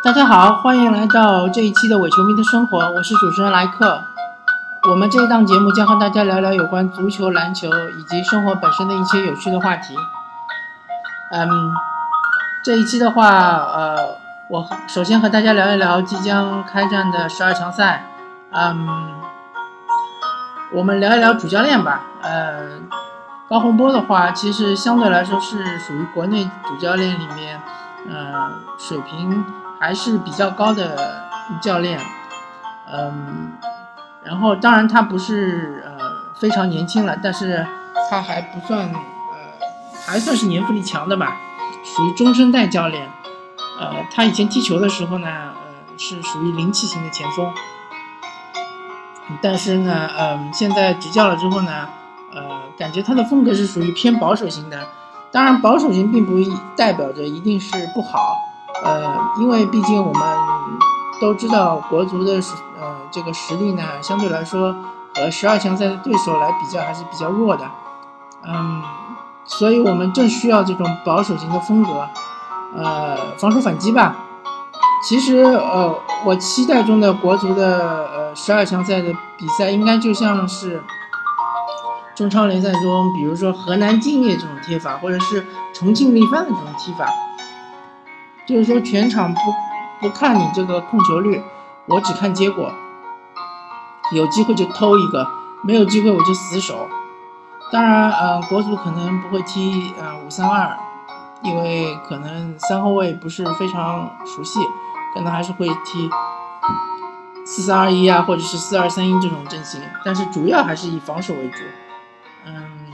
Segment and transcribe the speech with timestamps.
[0.00, 4.00] 大家好，欢迎来到这一期的伪球迷的生活，我是主持人莱克。
[4.88, 7.68] 我们这一档节目将和大家聊聊有关足球、篮球
[7.98, 9.96] 以及生活本身的一些有趣的话题。
[11.32, 11.48] 嗯，
[12.62, 13.96] 这一期的话，呃，
[14.48, 18.04] 我首先和大家聊一聊即将开战的十二强赛。
[18.52, 19.10] 嗯，
[20.72, 22.02] 我们聊一聊主教练吧。
[22.22, 22.78] 呃，
[23.48, 27.60] 高洪波的话，其实相对来说是属于国内主教练里面，
[28.08, 29.44] 呃，水平。
[29.80, 31.22] 还是比较高的
[31.62, 32.00] 教练，
[32.92, 33.52] 嗯，
[34.24, 35.98] 然后当然他不是呃
[36.34, 37.64] 非常年轻了，但是
[38.10, 39.38] 他还不算呃
[40.06, 41.36] 还算是年富力强的吧，
[41.84, 43.08] 属于中生代教练，
[43.80, 47.52] 呃，他以前踢球的时候呢，呃是属于灵气型的前锋，
[49.40, 51.88] 但是呢，嗯，现在执教了之后呢，
[52.34, 54.86] 呃，感觉他的风格是属于偏保守型的，
[55.30, 56.34] 当然保守型并不
[56.76, 58.36] 代表着一定是不好。
[58.84, 60.22] 呃，因为毕竟我们
[61.20, 62.34] 都知道国足的
[62.80, 64.74] 呃这个实力呢，相对来说
[65.14, 67.64] 和十二强赛的对手来比较还是比较弱的，
[68.44, 68.82] 嗯，
[69.44, 72.08] 所以我们正需要这种保守型的风格，
[72.76, 74.16] 呃，防守反击吧。
[75.02, 80.82] 其实呃，我期待中的国足的呃十二强赛的比赛，应该就像是
[82.14, 87.08] 中超联赛中，比如说河南敬业这种踢法，或者是重庆力帆的这种踢法。
[88.48, 89.40] 就是说，全场不
[90.00, 91.42] 不看你这个控球率，
[91.84, 92.72] 我只看结果。
[94.14, 95.28] 有机会就偷一个，
[95.62, 96.88] 没有机会我就死守。
[97.70, 100.74] 当然，呃，国足可能不会踢呃五三二，
[101.42, 104.60] 因为可能三后卫不是非常熟悉，
[105.12, 106.08] 可能还是会踢
[107.44, 109.78] 四三二一啊，或者是四二三一这种阵型。
[110.02, 111.58] 但是主要还是以防守为主。
[112.46, 112.86] 嗯，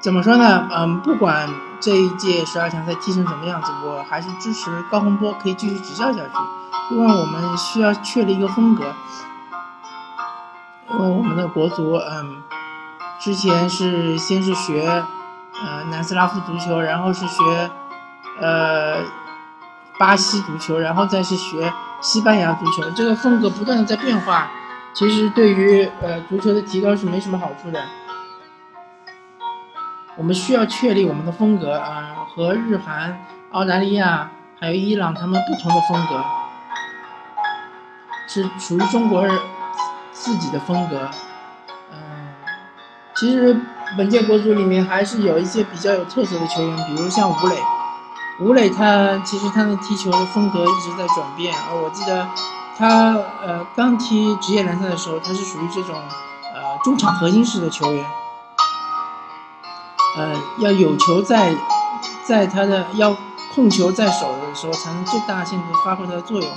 [0.00, 0.70] 怎么说呢？
[0.72, 1.46] 嗯，不管。
[1.80, 8.84] 这一届十二强赛踢成什么样子，我还是支持高洪波可以继续执教下去，因为我们需要确立一个风格。
[10.88, 12.42] 因为我们的国足，嗯，
[13.20, 17.70] 之前是先是学呃南斯拉夫足球，然后是学
[18.40, 18.98] 呃
[19.98, 24.48] 巴西足球，然后再是学西班牙足球，这个风格不断的在变化，
[24.94, 27.82] 其实对于呃足球的提高是没什么好处的。
[30.16, 33.20] 我们需要确立我们的风格啊，和日韩、
[33.52, 36.24] 澳大利亚还有伊朗他们不同的风格，
[38.26, 39.38] 是属于中国人
[40.12, 41.10] 自己的风格。
[41.92, 41.98] 嗯，
[43.14, 43.60] 其实
[43.98, 47.56] 本届国足里面还是有一些比较有特色的球员，比如像吴磊。
[48.40, 52.26] 吴磊他其实他的踢球的风格一直在转变啊，我记得
[52.78, 53.12] 他
[53.44, 55.94] 呃刚踢职业联赛的时候，他是属于这种
[56.54, 58.02] 呃中场核心式的球员。
[60.16, 61.54] 呃，要有球在，
[62.24, 63.16] 在他的要
[63.54, 66.50] 控球在手的时候，才能最大限度发挥它的作用。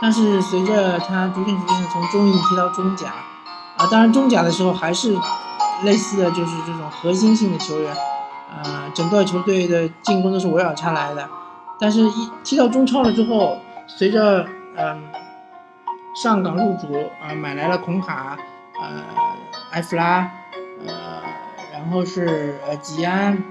[0.00, 3.08] 但是随着他逐渐逐渐的从中乙踢到中甲，
[3.76, 5.16] 啊，当然中甲的时候还是
[5.82, 7.92] 类似的就是这种核心性的球员，
[8.52, 11.28] 啊，整个球队的进攻都是围绕他来的。
[11.80, 14.44] 但是，一踢到中超了之后，随着
[14.76, 15.02] 嗯
[16.20, 18.36] 上港入主啊，买来了孔卡，
[18.80, 19.02] 呃，
[19.70, 20.28] 埃弗拉，
[21.78, 23.42] 然后是呃吉安、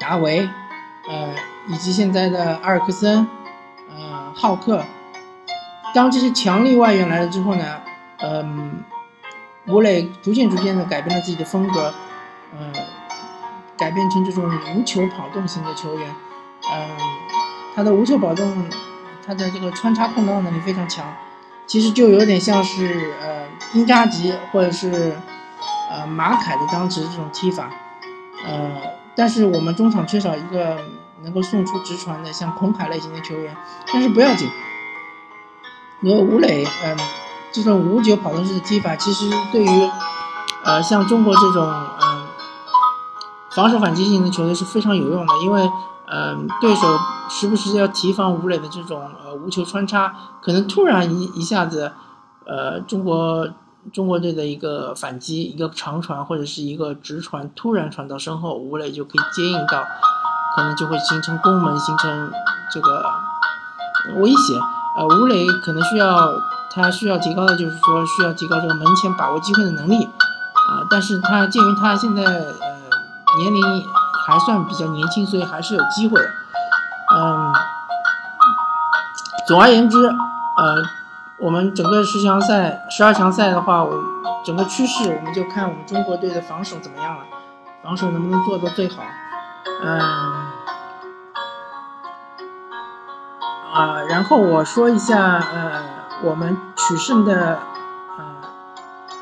[0.00, 0.40] 达维，
[1.08, 1.34] 呃
[1.68, 3.26] 以及现在的阿尔克森、
[3.88, 4.84] 呃浩克。
[5.94, 7.80] 当这些强力外援来了之后呢，
[8.18, 8.82] 嗯，
[9.68, 11.94] 吴磊逐渐逐渐的改变了自己的风格，
[12.58, 12.72] 嗯，
[13.78, 14.44] 改变成这种
[14.76, 16.14] 无球跑动型的球员，
[16.70, 16.90] 嗯，
[17.76, 18.68] 他的无球跑动，
[19.24, 21.06] 他的这个穿插空档能力非常强，
[21.68, 25.16] 其实就有点像是呃英扎吉或者是。
[25.94, 27.70] 呃，马凯的当时这种踢法，
[28.44, 28.68] 呃，
[29.14, 30.76] 但是我们中场缺少一个
[31.22, 33.56] 能够送出直传的像孔凯类型的球员，
[33.92, 34.50] 但是不要紧，
[36.00, 36.96] 因为吴磊，嗯，
[37.52, 39.90] 这种无球跑动式的踢法，其实对于，
[40.64, 42.26] 呃，像中国这种，嗯，
[43.52, 45.70] 防守反击型的球队是非常有用的，因为，
[46.08, 46.98] 嗯，对手
[47.28, 50.12] 时不时要提防吴磊的这种呃无球穿插，
[50.42, 51.92] 可能突然一一下子，
[52.44, 53.48] 呃，中国。
[53.92, 59.84] 中国队的一个反击，一个长传或者是一个直传，突然传到身后，吴磊就可以接应到，
[60.56, 62.30] 可能就会形成攻门，形成
[62.72, 63.04] 这个
[64.20, 64.54] 威胁。
[64.96, 66.32] 呃，吴磊可能需要
[66.70, 70.86] 他需要提高的就是说需要提高这个门前把握机会的能力啊。
[70.90, 72.30] 但是他鉴于他现在呃
[73.38, 73.84] 年龄
[74.26, 76.20] 还算比较年轻，所以还是有机会。
[77.14, 77.52] 嗯，
[79.46, 80.82] 总而言之，呃。
[81.40, 83.92] 我们整个十强赛、十二强赛的话，我
[84.44, 87.24] 整个趋势我们就看我们中国队的防守怎么样了，
[87.82, 89.02] 防守能不能做到最好。
[89.82, 90.00] 嗯，
[93.72, 95.82] 啊，然后我说一下，呃，
[96.22, 97.58] 我们取胜的
[98.16, 98.24] 呃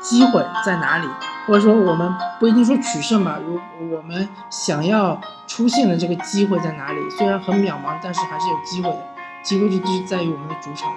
[0.01, 1.07] 机会在哪里，
[1.47, 3.59] 或者说我们不一定说取胜吧，如
[3.95, 7.09] 我们想要出现的这个机会在哪里？
[7.09, 8.99] 虽然很渺茫，但是还是有机会的。
[9.43, 10.89] 机会就就是在于我们的主场，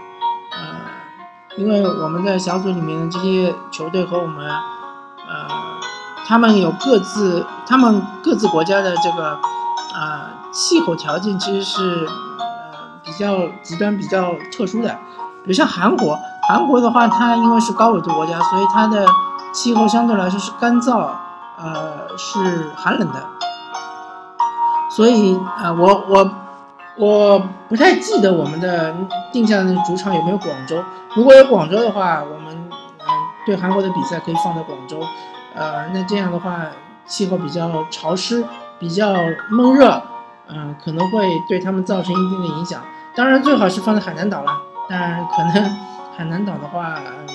[1.56, 5.48] 因为我们在小组里面的这些球队和我们，呃，
[6.26, 9.38] 他们有各自他们各自国家的这个
[9.94, 12.06] 啊气候条件其实是。
[12.06, 12.26] 呃
[13.06, 14.88] 比较极端、比较特殊的，
[15.44, 16.18] 比如像韩国，
[16.48, 19.06] 韩国的话，它因为是高纬度国家，所以它的
[19.52, 21.10] 气候相对来说是干燥，
[21.56, 23.22] 呃，是寒冷的。
[24.90, 26.28] 所以，呃，我我
[26.98, 27.38] 我
[27.68, 28.94] 不太记得我们的
[29.32, 30.82] 定下的主场有没有广州。
[31.14, 33.08] 如果有广州的话，我们嗯
[33.44, 35.00] 对韩国的比赛可以放在广州，
[35.54, 36.62] 呃，那这样的话
[37.04, 38.44] 气候比较潮湿，
[38.78, 39.12] 比较
[39.50, 40.02] 闷热，
[40.48, 42.82] 嗯，可能会对他们造成一定的影响。
[43.14, 44.52] 当然最好是放在海南岛了，
[44.88, 45.76] 但可能
[46.16, 47.26] 海南岛的话，嗯，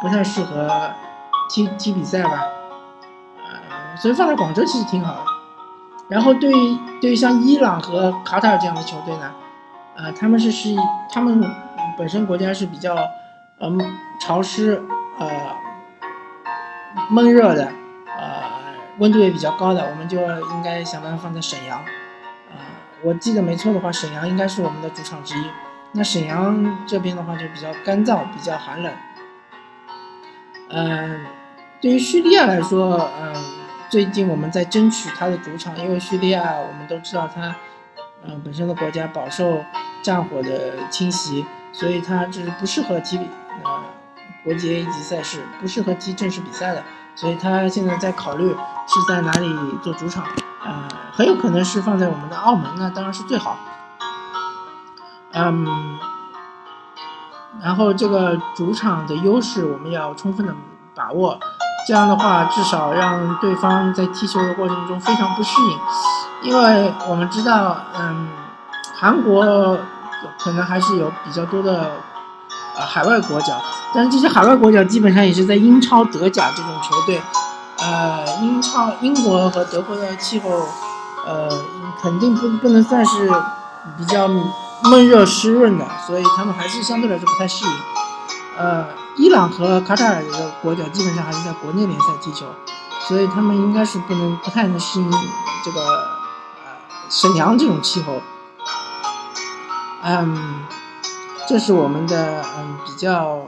[0.00, 0.70] 不太适合
[1.50, 2.42] 踢踢比赛吧，
[3.44, 5.20] 呃，所以放在广州其实挺好的。
[6.08, 9.32] 然后对于对于像伊朗和卡塔尔这样的球队呢，
[9.96, 10.74] 呃，他们是是
[11.10, 11.42] 他们
[11.96, 12.96] 本身国家是比较
[13.60, 13.80] 嗯
[14.20, 14.82] 潮湿
[15.18, 15.30] 呃
[17.10, 17.72] 闷热的，
[18.18, 18.42] 呃
[18.98, 21.80] 温度也比较高的，我们就应该想办法放在沈阳。
[23.02, 25.44] 我记得没错的话，沈阳应该是我们的主场之一。
[25.92, 28.92] 那沈阳这边的话就比较干燥，比较寒冷。
[30.70, 31.20] 嗯，
[31.82, 33.34] 对于叙利亚来说，嗯，
[33.94, 37.54] 最近我们在争取他的主场，因为叙利亚我们都知道他，
[38.24, 39.64] 嗯，本身的国家饱受
[40.02, 43.18] 战火的侵袭，所以他就是不适合踢
[43.62, 43.84] 呃
[44.42, 46.82] 国际 A 级赛事，不适合踢正式比赛的，
[47.14, 49.48] 所以他现在在考虑是在哪里
[49.80, 50.26] 做主场。
[50.64, 53.56] 呃，很有可能是放在我们的澳门，那当然是最好。
[55.34, 55.96] 嗯，
[57.62, 60.52] 然后这个主场的优势我们要充分的
[60.96, 61.38] 把握，
[61.86, 65.50] 这样的话至少让对方在踢球的过程中非常不适
[66.42, 68.28] 应，因为我们知道，嗯，
[68.98, 69.78] 韩国
[70.38, 71.90] 可能还是有比较多的
[72.76, 73.60] 呃海外国脚，
[73.94, 77.20] 但是这些海外国脚基本上也是在英超、德甲这种球队。
[77.76, 80.48] 呃，英超、英国和德国的气候，
[81.26, 81.48] 呃，
[82.00, 83.28] 肯定不不能算是
[83.98, 87.72] 比较闷热湿润的，所以他们还是相对来说不太适应。
[88.56, 92.46] 呃，伊朗和卡塔尔的国脚基本上还是在国内联赛踢球，
[93.08, 95.10] 所以他们应该是不能不太能适应
[95.64, 96.72] 这个呃
[97.08, 98.20] 沈阳这种气候。
[100.02, 100.64] 嗯，
[101.48, 103.46] 这是我们的嗯比较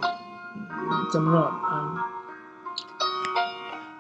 [1.10, 1.96] 怎么说嗯。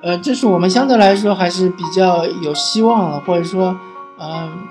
[0.02, 3.76] 呃，这是我们相对来说还是比较有希望的，或者说，
[4.18, 4.68] 嗯，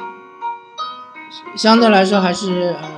[1.58, 2.90] 相对来说还是嗯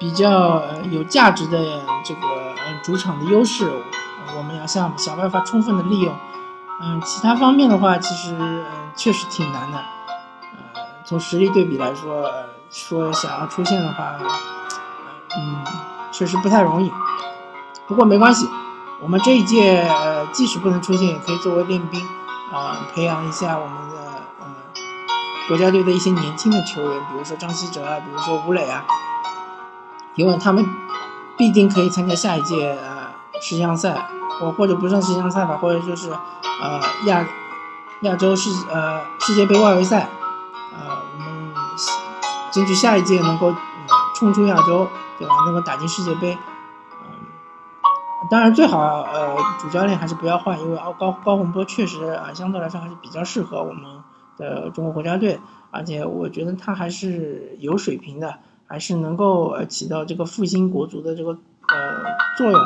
[0.00, 0.60] 比较
[0.90, 2.51] 有价值的这个
[2.82, 3.70] 主场的优势，
[4.36, 6.14] 我们要想想办法充分的利用。
[6.80, 8.64] 嗯，其他方面的话，其实嗯
[8.96, 9.78] 确实挺难的。
[9.78, 12.30] 呃，从实力对比来说，
[12.70, 14.14] 说想要出线的话，
[15.38, 15.64] 嗯，
[16.10, 16.92] 确实不太容易。
[17.86, 18.48] 不过没关系。
[19.00, 22.00] 我们这一届，呃，即使不能出线，也可以作为练兵，
[22.52, 23.96] 啊，培养一下我们的
[24.38, 24.46] 呃
[25.48, 28.84] 国家队的一些年轻的球员，比如说张稀哲啊，比如说吴磊啊，
[30.14, 30.64] 因为他们
[31.36, 33.08] 必定可以参加下一届呃
[33.40, 34.06] 世项赛，
[34.40, 37.26] 或或者不算世项赛吧，或者就是呃亚
[38.02, 40.08] 亚洲世呃世界杯外围赛，
[40.72, 41.52] 呃，我们
[42.52, 43.54] 争取下一届能够
[44.14, 45.34] 冲出亚洲，对吧？
[45.46, 46.36] 能够打进世界杯。
[48.30, 53.82] 当然，最好呃，主教练还是不要换，因为高高高洪波确实啊，相对来说还是比较适合我们
[54.38, 55.40] 的中国国家队，
[55.72, 58.38] 而且我觉得他还是有水平的，
[58.72, 61.36] 还是能够呃起到这个复兴国足的这个呃
[62.38, 62.58] 作用。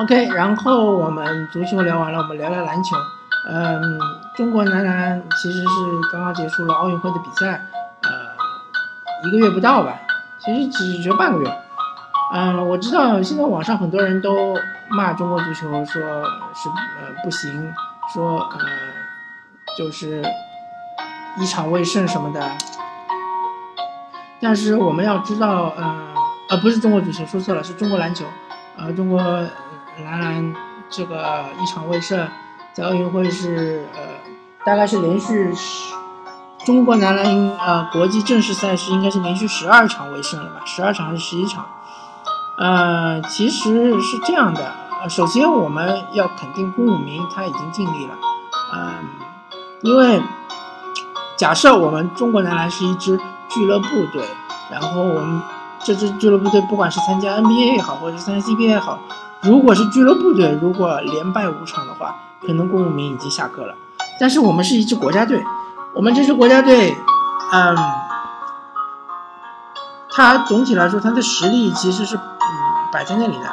[0.00, 2.94] OK，然后我们足球聊完了，我们聊聊篮球。
[3.48, 3.98] 嗯，
[4.36, 5.66] 中国男篮其实是
[6.12, 7.58] 刚刚结束了奥运会的比赛，
[8.02, 9.98] 呃，一个月不到吧，
[10.38, 11.50] 其实只只有半个月。
[12.34, 14.54] 嗯，我知道现在网上很多人都
[14.90, 17.72] 骂中国足球，说是呃不行，
[18.12, 18.58] 说呃
[19.78, 20.22] 就是
[21.38, 22.52] 一场未胜什么的。
[24.44, 25.96] 但是我们要知道，呃
[26.50, 28.26] 呃不是中国足球，说错了，是中国篮球。
[28.76, 29.22] 呃，中国
[30.04, 30.54] 男篮
[30.90, 32.28] 这个一场未胜，
[32.74, 34.00] 在奥运会是呃
[34.66, 35.94] 大概是连续十，
[36.66, 37.24] 中国男篮
[37.58, 40.60] 呃国际正式赛事应该是连续十二场未胜了吧？
[40.66, 41.64] 十二场还是十一场？
[42.58, 48.14] 呃，其实是这样的，呃，首先我们要肯定龚武明他已经尽力了，
[48.74, 48.92] 嗯，
[49.80, 50.20] 因为
[51.36, 53.18] 假设我们中国男篮是一支
[53.54, 54.22] 俱乐部队，
[54.70, 55.40] 然后我们
[55.82, 58.98] 这支俱乐部队不管是参加 NBA 也好，或者是参加 CBA 也好，
[59.42, 63.74] 如果是俱乐部队，如果连败五场的话，可能郭武明已经下课了。
[64.18, 65.44] 但是我们是一支国家队，
[65.94, 66.96] 我们这支国家队，
[67.52, 67.76] 嗯，
[70.10, 72.22] 他总体来说他的实力其实是嗯
[72.92, 73.46] 摆在那里的，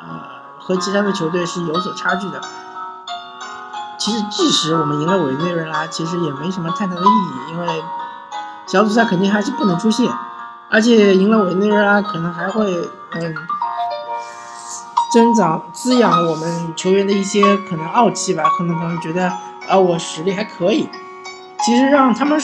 [0.00, 0.20] 呃，
[0.58, 2.40] 和其他的球队是有所差距的。
[3.98, 7.66] 其实即使我们赢了委内瑞拉，其实也没什么太大的意义，因为
[8.66, 10.08] 小组赛肯定还是不能出线，
[10.70, 12.72] 而且赢了委内瑞拉可能还会
[13.12, 13.34] 嗯
[15.12, 19.28] 增长滋养我们球员的一些可能傲气吧，可能他们觉得
[19.68, 20.88] 啊我实力还可以。
[21.64, 22.40] 其实让他们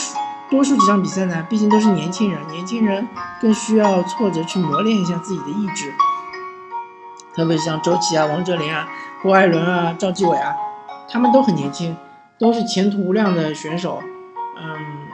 [0.49, 3.07] 多输几场比赛呢，毕竟都是年轻人，年轻人
[3.41, 5.93] 更需要挫折去磨练一下自己的意志。
[7.35, 8.87] 特别像周琦啊、王哲林啊、
[9.21, 10.53] 郭艾伦啊、赵继伟啊。
[11.09, 11.95] 他们都很年轻，
[12.37, 14.01] 都是前途无量的选手。
[14.57, 15.06] 嗯，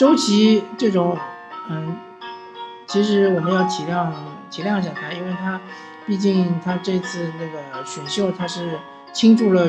[0.00, 1.14] 周琦这种，
[1.68, 1.94] 嗯，
[2.86, 4.10] 其实我们要体谅
[4.48, 5.60] 体谅一下他，因为他
[6.06, 8.78] 毕竟他这次那个选秀他是
[9.12, 9.68] 倾注了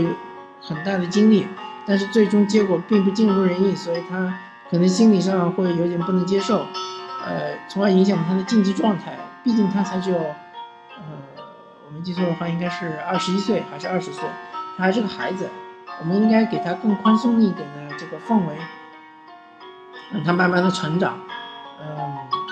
[0.61, 1.45] 很大的精力，
[1.85, 4.33] 但是最终结果并不尽如人意，所以他
[4.69, 6.65] 可能心理上会有点不能接受，
[7.25, 9.19] 呃，从而影响他的竞技状态。
[9.43, 11.03] 毕竟他才只有，呃，
[11.85, 14.23] 我没记错的话，应该是二十一岁还是二十岁。
[14.77, 15.49] 他还是个孩子，
[15.99, 18.55] 我们应该给他更宽松一点的这个氛围，
[20.13, 21.17] 让他慢慢的成长。
[21.79, 21.87] 嗯，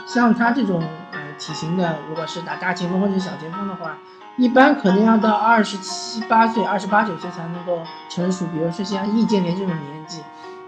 [0.07, 3.97] 像他这种呃体型的，如果是打大前锋或者小前锋的话，
[4.37, 8.45] 一般可能要到二十七八岁、二十八九岁才能够成熟。
[8.47, 10.23] 比如说像易建联这种年纪，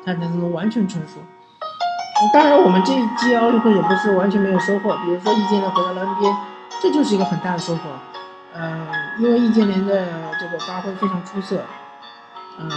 [0.06, 1.20] 他才能完全成熟。
[2.34, 4.96] 当然，我们这一届奥运会也不是完全没有收获。
[4.98, 6.36] 比如说易建联回到了 NBA，
[6.80, 7.82] 这就是一个很大的收获。
[8.54, 8.86] 嗯，
[9.18, 10.06] 因为易建联的
[10.40, 11.64] 这个发挥非常出色，
[12.60, 12.70] 嗯，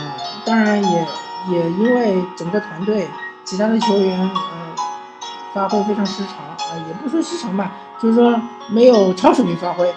[0.46, 1.06] 当然也
[1.50, 3.06] 也因为整个团队
[3.44, 4.30] 其他的球员，呃，
[5.52, 6.34] 发挥非常失常，
[6.70, 9.92] 呃，也不说失常吧，就是说没有超水平发挥，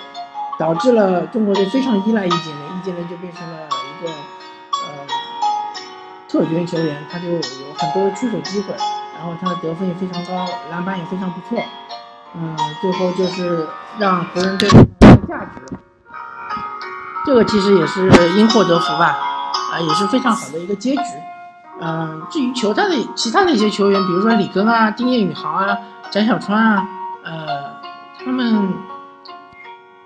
[0.59, 5.07] 导致了中国队非常依赖易建联，易建联就变成了一个呃
[6.27, 7.39] 特权球员，他就有
[7.77, 8.75] 很多出手机会，
[9.17, 11.63] 然后他的得分也非常高，篮板也非常不错，
[12.35, 14.69] 嗯，最后就是让湖人队。
[15.27, 15.77] 价值，
[17.25, 19.17] 这个其实也是因祸得福吧，
[19.73, 21.01] 啊，也是非常好的一个结局。
[21.79, 25.77] 嗯，至于球他的其他的一些球员，比如说李根啊、丁彦雨航啊、
[26.09, 26.87] 翟小川啊，
[27.23, 27.35] 呃，
[28.23, 28.73] 他们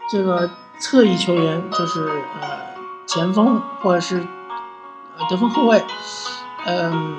[0.10, 0.50] 这个
[0.80, 2.08] 侧翼球员就是
[2.42, 2.48] 呃
[3.08, 4.25] 前锋或者是
[5.18, 5.84] 呃得分后卫，
[6.66, 7.18] 嗯，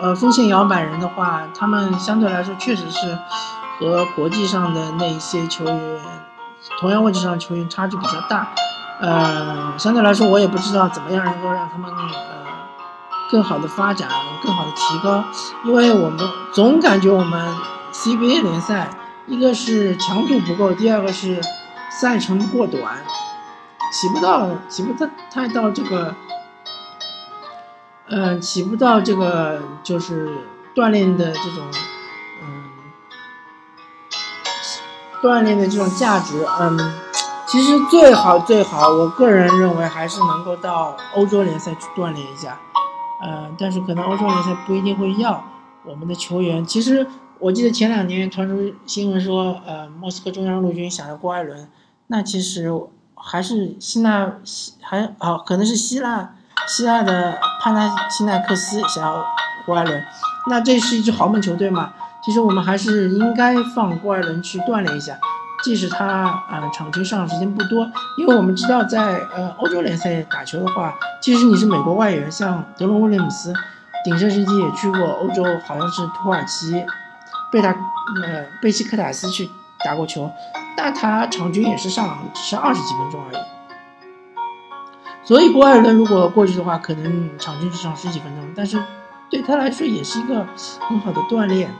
[0.00, 3.18] 呃锋线摇摆人的话，他们相对来说确实是
[3.78, 6.00] 和国际上的那一些球员。
[6.78, 8.48] 同样位置上的球员差距比较大，
[9.00, 12.39] 呃，相对来说我也不知道怎么样能够让他们呃
[13.30, 14.08] 更好的发展，
[14.42, 15.24] 更好的提高，
[15.64, 16.18] 因为我们
[16.52, 17.54] 总感觉我们
[17.92, 18.90] CBA 联赛
[19.26, 21.40] 一个是强度不够，第二个是
[21.90, 23.04] 赛程过短，
[23.92, 26.14] 起不到起不太太到这个，
[28.08, 30.28] 嗯，起不到这个就是
[30.74, 31.64] 锻炼的这种。
[32.42, 32.70] 嗯
[35.22, 36.94] 锻炼的这种价值，嗯，
[37.46, 42.58] 其实最好最好，我个人认为还是能够到欧洲联赛去锻炼一下，
[43.22, 45.44] 呃，但是可能欧洲联赛不一定会要
[45.84, 46.64] 我们的球员。
[46.64, 47.06] 其实
[47.38, 51.68] 我记得前两年传出新闻说，呃，莫斯科中央陆军想要郭艾伦，
[52.08, 52.70] 那其实
[53.14, 56.34] 还是希腊希还哦，可能是希腊
[56.66, 59.24] 希腊的帕纳西奈克斯想要
[59.66, 60.02] 郭艾伦，
[60.48, 61.92] 那这是一支豪门球队嘛？
[62.22, 65.18] 其实我们还是应该放郭艾伦去锻炼一下，
[65.62, 73.52] 即使他呃场均上场时间不多，因为我们知道在呃欧洲联赛打球的话，即使你是美国外援，像德隆威廉姆斯，
[74.04, 76.84] 鼎盛时期也去过欧洲，好像是土耳其
[77.52, 79.50] 贝塔呃贝西克塔斯去
[79.84, 80.30] 打过球，
[80.76, 83.42] 但他场均也是上只是二十几分钟而已。
[85.22, 88.82] 所以郭艾伦如果过去的话，可能场均只上十几分钟，但是
[89.28, 90.46] 对他来说也是一个
[90.80, 91.70] 很好的锻炼。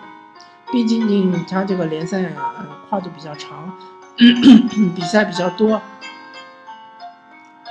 [0.73, 2.55] 毕竟他这个联赛啊
[2.89, 3.73] 跨度比较长，
[4.95, 5.83] 比赛比较多，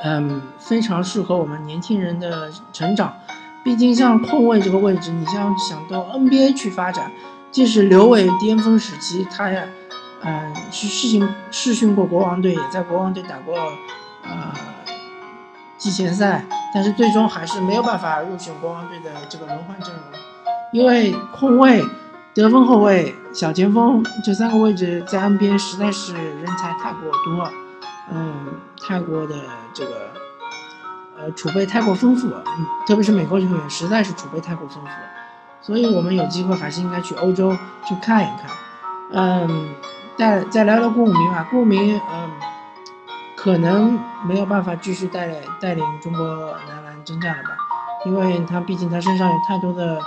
[0.04, 3.14] 嗯，非常适合我们年轻人的成长。
[3.64, 7.12] 毕竟像控卫这个位置，你像想到 NBA 去发展，
[7.52, 9.68] 即使刘伟巅峰时期，他也
[10.22, 13.58] 嗯是试训试训过国王队，也在国王队打过
[14.24, 14.54] 呃
[15.78, 20.04] 季前赛，但是最终还是没有办法入选国王队的这个轮换阵容，
[20.74, 21.82] 因为控卫。
[22.36, 27.50] 得分后卫、小前锋这三个位置在 NBA 实在是人才太过多，
[28.12, 28.48] 嗯，
[28.82, 29.36] 太过的
[29.74, 30.12] 这个
[31.18, 32.30] 呃储备太过丰富，
[32.88, 34.90] 特别是美国球员实在是储备太过丰富，
[35.62, 37.52] 所以我们有机会还是应该去欧洲
[37.86, 38.50] 去看一看。
[39.12, 39.70] 嗯，
[40.16, 42.30] 再再聊聊顾明啊，顾明嗯，
[43.36, 47.50] 可能没有办法继续带带领中国男篮征战了吧，
[48.06, 50.00] 因为他毕竟他身上有太多的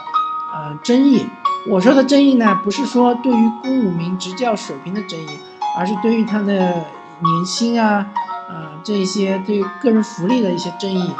[0.55, 1.26] 呃争议。
[1.69, 5.38] 我说的争议呢，不是说对于顾明执教水平的争议，
[5.78, 8.07] 而是对于他的年薪啊，
[8.49, 11.14] 呃这一些对个人福利的一些争议。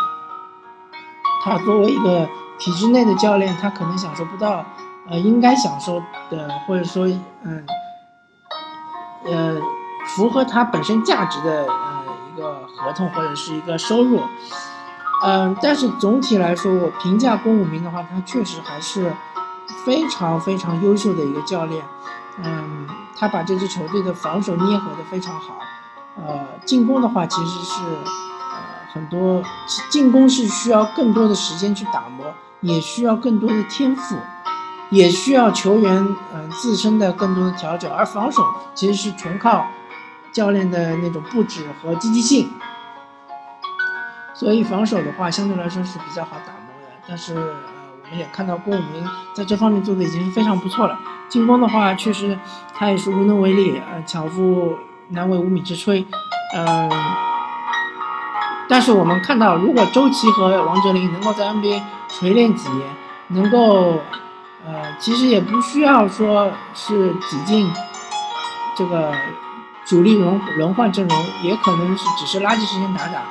[1.45, 4.65] 他作为一个体制内的教练，他可能享受不到，
[5.09, 7.07] 呃，应该享受的，或者说，
[7.43, 7.65] 嗯，
[9.27, 9.61] 呃，
[10.09, 14.21] 符合他本身价值的，呃，一个合同或者是一个收入，
[15.25, 19.13] 嗯，但是总体来说，我评价公武明的话，他确实还是
[19.85, 21.85] 非常非常优秀的一个教练，
[22.43, 22.87] 嗯，
[23.19, 25.59] 他把这支球队的防守捏合的非常好，
[26.17, 27.83] 呃，进攻的话其实是。
[27.85, 28.59] 呃
[28.93, 29.43] 很多
[29.91, 32.27] 进攻是需要更多的时间去打磨，
[32.61, 34.19] 也需要更多的天赋，
[34.91, 37.91] 也需要球员嗯自身的更多的调整。
[37.91, 39.67] 而防守其实是纯靠
[40.31, 42.53] 教练的那种布置和积极性。
[44.35, 46.89] 所以防守的话相对来说是比较好打磨的。
[47.09, 47.35] 但是
[48.13, 50.99] 们也看到郭武明在这方面做的已经是非常不错了。
[51.29, 52.39] 进攻的话确实
[52.75, 54.77] 他也是无能为力，呃巧妇
[55.09, 56.05] 难为无米之炊，
[56.55, 56.91] 嗯。
[58.69, 62.89] 但是我们看到，如果周琦和王哲林能够在 NBA 锤炼几年，
[63.29, 63.99] 能够，
[64.67, 67.71] 呃，其实也不需要说是挤进
[68.77, 69.13] 这个
[69.85, 73.23] 主力轮轮换阵容，也可能是只是垃圾时间打打。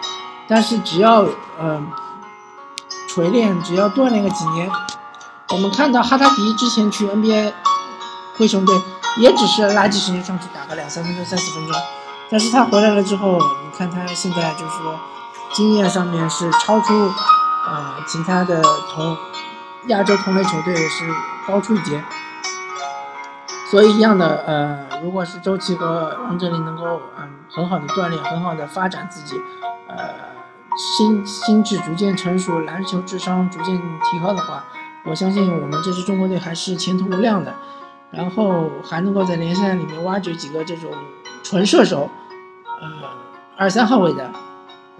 [0.47, 1.25] 但是只要
[1.59, 1.81] 呃
[3.13, 4.71] 锤炼，只要锻炼个几年，
[5.49, 7.51] 我们看到哈达迪之前去 NBA
[8.37, 8.73] 灰熊队，
[9.17, 11.75] 也只是垃圾时间上去打个两三分钟、三四分钟。
[12.29, 14.99] 但是他回来了之后，你看他现在就是说。
[15.53, 19.17] 经验上面是超出，呃，其他的同
[19.87, 21.13] 亚洲同类球队是
[21.45, 22.01] 高出一截，
[23.69, 29.41] 所以一样的，呃，如果是周琦和王哲林能够嗯很好的锻炼，很好的发展自己，
[29.89, 29.97] 呃，
[30.77, 34.63] 心心智逐渐成熟，篮球智商逐渐提高的话，
[35.05, 37.53] 我相信我们这支中国队还是前途无量的，
[38.11, 40.91] 然后还能够在联赛里面挖掘几个这种
[41.43, 42.09] 纯射手，
[42.81, 43.09] 呃，
[43.57, 44.31] 二三号位的。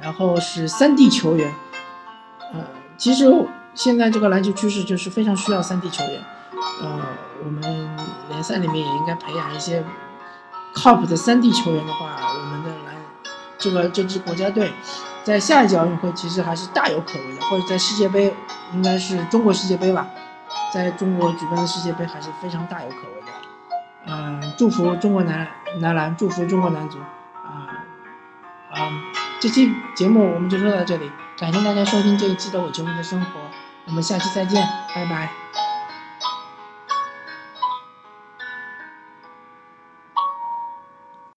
[0.01, 1.53] 然后是三 D 球员，
[2.53, 2.59] 呃，
[2.97, 3.25] 其实
[3.75, 6.25] 现在这个篮球趋势就是非常需要三 D 球员，
[6.81, 7.01] 呃，
[7.45, 7.61] 我们
[8.29, 9.85] 联赛里面也应该培养一些
[10.73, 12.95] 靠谱的三 D 球员的话，我们的篮
[13.59, 14.71] 这个这支国家队
[15.23, 18.33] 在下一届奥运会其实还是大有可为的，或者在世界杯，
[18.73, 20.07] 应该是中国世界杯吧，
[20.73, 23.27] 在中国举办的世界杯还是非常大有可为的，
[24.07, 25.47] 嗯，祝福中国男
[25.79, 26.97] 男篮，祝福中国男足，
[27.45, 27.69] 啊，
[28.75, 29.01] 嗯。
[29.41, 33.25] 这期节目我们就说到这里，感谢大家收听这一期的《我球迷的生活》，
[33.87, 35.70] 我们下期再见，拜拜。